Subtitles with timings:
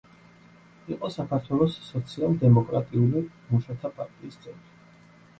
[0.93, 5.13] იყო საქართველოს სოციალ-დემოკრატიული მუშათა პარტიის წევრი.